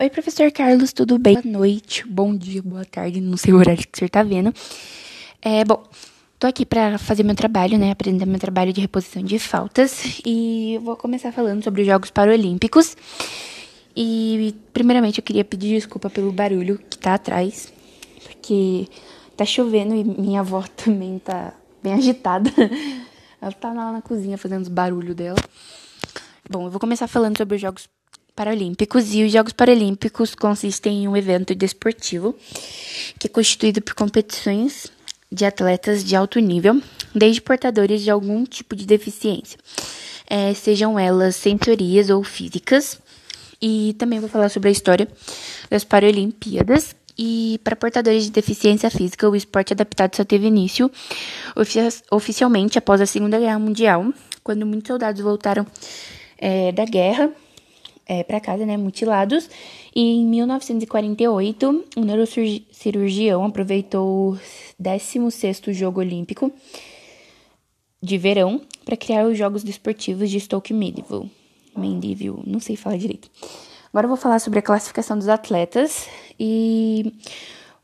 Oi, 0.00 0.08
professor 0.08 0.52
Carlos, 0.52 0.92
tudo 0.92 1.18
bem? 1.18 1.34
Boa 1.34 1.58
noite, 1.58 2.06
bom 2.06 2.32
dia, 2.32 2.62
boa 2.62 2.84
tarde, 2.84 3.20
não 3.20 3.36
sei 3.36 3.52
o 3.52 3.56
horário 3.56 3.84
que 3.84 3.98
você 3.98 4.08
tá 4.08 4.22
vendo. 4.22 4.54
É, 5.42 5.64
bom, 5.64 5.82
tô 6.38 6.46
aqui 6.46 6.64
para 6.64 6.98
fazer 6.98 7.24
meu 7.24 7.34
trabalho, 7.34 7.76
né, 7.76 7.90
apresentar 7.90 8.24
meu 8.24 8.38
trabalho 8.38 8.72
de 8.72 8.80
reposição 8.80 9.24
de 9.24 9.40
faltas 9.40 10.20
e 10.24 10.78
vou 10.84 10.96
começar 10.96 11.32
falando 11.32 11.64
sobre 11.64 11.80
os 11.80 11.88
Jogos 11.88 12.12
Paralímpicos. 12.12 12.96
E, 13.96 14.54
primeiramente, 14.72 15.18
eu 15.18 15.24
queria 15.24 15.44
pedir 15.44 15.74
desculpa 15.74 16.08
pelo 16.08 16.30
barulho 16.30 16.78
que 16.88 16.96
tá 16.96 17.14
atrás, 17.14 17.72
porque 18.22 18.86
tá 19.36 19.44
chovendo 19.44 19.96
e 19.96 20.04
minha 20.04 20.38
avó 20.38 20.62
também 20.76 21.18
tá 21.18 21.52
bem 21.82 21.94
agitada. 21.94 22.52
Ela 23.42 23.50
tá 23.50 23.72
lá 23.72 23.90
na 23.90 24.00
cozinha 24.00 24.38
fazendo 24.38 24.62
os 24.62 24.68
barulhos 24.68 25.16
dela. 25.16 25.38
Bom, 26.48 26.66
eu 26.66 26.70
vou 26.70 26.78
começar 26.78 27.08
falando 27.08 27.36
sobre 27.36 27.56
os 27.56 27.60
Jogos 27.60 27.88
Paralímpicos 28.38 29.12
e 29.12 29.24
os 29.24 29.32
Jogos 29.32 29.52
Paralímpicos 29.52 30.32
consistem 30.32 31.02
em 31.02 31.08
um 31.08 31.16
evento 31.16 31.56
desportivo 31.56 32.36
que 33.18 33.26
é 33.26 33.28
constituído 33.28 33.82
por 33.82 33.94
competições 33.94 34.86
de 35.30 35.44
atletas 35.44 36.04
de 36.04 36.14
alto 36.14 36.38
nível, 36.38 36.80
desde 37.12 37.42
portadores 37.42 38.00
de 38.00 38.12
algum 38.12 38.44
tipo 38.44 38.76
de 38.76 38.86
deficiência, 38.86 39.58
é, 40.30 40.54
sejam 40.54 40.96
elas 40.96 41.34
sensorias 41.34 42.10
ou 42.10 42.22
físicas. 42.22 43.00
E 43.60 43.96
também 43.98 44.20
vou 44.20 44.28
falar 44.28 44.50
sobre 44.50 44.68
a 44.68 44.72
história 44.72 45.08
das 45.68 45.82
Paralimpíadas. 45.82 46.94
E 47.18 47.60
para 47.64 47.74
portadores 47.74 48.22
de 48.22 48.30
deficiência 48.30 48.88
física, 48.88 49.28
o 49.28 49.34
esporte 49.34 49.72
adaptado 49.72 50.14
só 50.14 50.22
teve 50.22 50.46
início 50.46 50.88
oficialmente 52.08 52.78
após 52.78 53.00
a 53.00 53.06
Segunda 53.06 53.36
Guerra 53.36 53.58
Mundial, 53.58 54.14
quando 54.44 54.64
muitos 54.64 54.86
soldados 54.86 55.20
voltaram 55.20 55.66
é, 56.38 56.70
da 56.70 56.84
guerra 56.84 57.32
é, 58.08 58.24
para 58.24 58.40
casa, 58.40 58.64
né, 58.64 58.76
mutilados. 58.76 59.48
E 59.94 60.00
em 60.00 60.26
1948, 60.26 61.84
um 61.96 62.00
neurocirurgião 62.00 63.44
aproveitou 63.44 64.32
o 64.32 64.38
16º 64.82 65.72
Jogo 65.72 66.00
Olímpico 66.00 66.50
de 68.02 68.16
verão 68.16 68.60
para 68.84 68.96
criar 68.96 69.26
os 69.26 69.36
Jogos 69.36 69.62
Desportivos 69.62 70.30
de 70.30 70.40
Stoke 70.40 70.72
Mandeville. 70.72 71.30
Mandeville, 71.76 72.42
não 72.46 72.60
sei 72.60 72.76
falar 72.76 72.96
direito. 72.96 73.30
Agora 73.92 74.06
eu 74.06 74.08
vou 74.08 74.16
falar 74.16 74.38
sobre 74.38 74.58
a 74.58 74.62
classificação 74.62 75.18
dos 75.18 75.28
atletas 75.28 76.08
e 76.38 77.12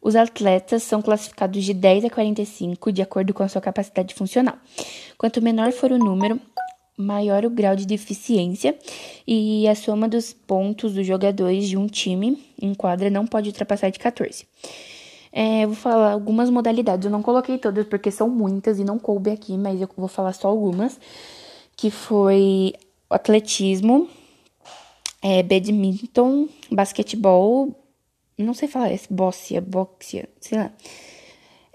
os 0.00 0.14
atletas 0.14 0.82
são 0.82 1.00
classificados 1.00 1.64
de 1.64 1.72
10 1.72 2.04
a 2.04 2.10
45 2.10 2.92
de 2.92 3.02
acordo 3.02 3.32
com 3.32 3.42
a 3.42 3.48
sua 3.48 3.60
capacidade 3.60 4.14
funcional. 4.14 4.56
Quanto 5.16 5.40
menor 5.40 5.72
for 5.72 5.90
o 5.90 5.98
número, 5.98 6.38
maior 6.96 7.44
o 7.44 7.50
grau 7.50 7.74
de 7.74 7.86
deficiência 7.86 8.76
e 9.26 9.66
a 9.68 9.74
soma 9.74 10.08
dos 10.08 10.32
pontos 10.32 10.94
dos 10.94 11.06
jogadores 11.06 11.68
de 11.68 11.76
um 11.76 11.86
time 11.86 12.38
em 12.60 12.74
quadra 12.74 13.10
não 13.10 13.26
pode 13.26 13.48
ultrapassar 13.48 13.90
de 13.90 13.98
14. 13.98 14.46
É, 15.32 15.66
vou 15.66 15.74
falar 15.74 16.12
algumas 16.12 16.48
modalidades, 16.48 17.06
eu 17.06 17.10
não 17.10 17.20
coloquei 17.20 17.58
todas 17.58 17.86
porque 17.86 18.10
são 18.10 18.28
muitas 18.28 18.78
e 18.78 18.84
não 18.84 19.00
coube 19.00 19.30
aqui, 19.30 19.58
mas 19.58 19.80
eu 19.80 19.90
vou 19.96 20.06
falar 20.06 20.32
só 20.32 20.46
algumas, 20.46 20.98
que 21.76 21.90
foi 21.90 22.72
atletismo, 23.10 24.08
é, 25.20 25.42
badminton, 25.42 26.48
basquetebol, 26.70 27.74
não 28.38 28.54
sei 28.54 28.68
falar, 28.68 28.92
esse 28.92 29.12
bócia, 29.12 29.60
boxia, 29.60 30.28
sei 30.40 30.58
lá, 30.58 30.72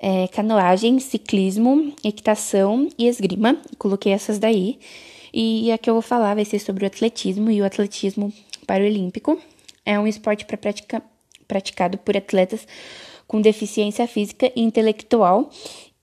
é, 0.02 0.28
canoagem, 0.28 1.00
ciclismo, 1.00 1.94
equitação 2.03 2.89
e 2.97 3.08
esgrima. 3.08 3.58
Coloquei 3.78 4.14
essas 4.14 4.39
daí. 4.39 4.80
E 5.33 5.72
a 5.72 5.78
que 5.78 5.89
eu 5.89 5.94
vou 5.94 6.02
falar 6.02 6.36
vai 6.36 6.45
ser 6.45 6.59
sobre 6.59 6.83
o 6.83 6.88
atletismo 6.88 7.52
e 7.52 7.61
o 7.61 7.66
atletismo 7.66 8.33
paralímpico. 8.66 9.39
É 9.86 10.00
um 10.00 10.08
esporte 10.08 10.45
para 10.45 10.58
prática, 10.58 11.02
praticado 11.47 11.97
por 11.97 12.16
atletas 12.16 12.67
com 13.28 13.39
deficiência 13.39 14.08
física 14.08 14.52
e 14.56 14.61
intelectual 14.61 15.50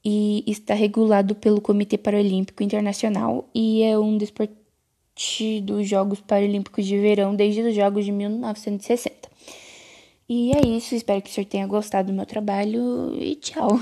e 0.04 0.44
está 0.46 0.74
regulado 0.74 1.34
pelo 1.34 1.60
Comitê 1.60 1.98
Paralímpico 1.98 2.62
Internacional 2.62 3.48
e 3.52 3.82
é 3.82 3.98
um 3.98 4.16
desporte 4.16 4.54
dos 5.62 5.88
Jogos 5.88 6.20
Paralímpicos 6.20 6.86
de 6.86 6.96
Verão 6.96 7.34
desde 7.34 7.62
os 7.62 7.74
Jogos 7.74 8.04
de 8.04 8.12
1960. 8.12 9.35
E 10.28 10.52
é 10.52 10.60
isso, 10.66 10.94
espero 10.94 11.22
que 11.22 11.30
o 11.30 11.32
senhor 11.32 11.46
tenha 11.48 11.66
gostado 11.66 12.08
do 12.08 12.14
meu 12.14 12.26
trabalho 12.26 13.14
e 13.20 13.36
tchau! 13.36 13.80